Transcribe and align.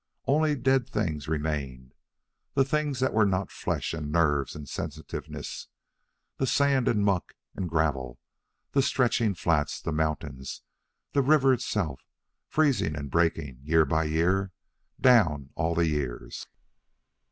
Only 0.25 0.55
the 0.55 0.61
dead 0.61 0.89
things 0.89 1.27
remained, 1.27 1.93
the 2.55 2.65
things 2.65 2.99
that 3.01 3.13
were 3.13 3.23
not 3.23 3.51
flesh 3.51 3.93
and 3.93 4.11
nerves 4.11 4.55
and 4.55 4.67
sensitiveness, 4.67 5.67
the 6.37 6.47
sand 6.47 6.87
and 6.87 7.05
muck 7.05 7.35
and 7.53 7.69
gravel, 7.69 8.19
the 8.71 8.81
stretching 8.81 9.35
flats, 9.35 9.79
the 9.79 9.91
mountains, 9.91 10.63
the 11.11 11.21
river 11.21 11.53
itself, 11.53 12.01
freezing 12.47 12.95
and 12.95 13.11
breaking, 13.11 13.59
year 13.61 13.85
by 13.85 14.05
year, 14.05 14.51
down 14.99 15.51
all 15.53 15.75
the 15.75 15.85
years. 15.87 16.47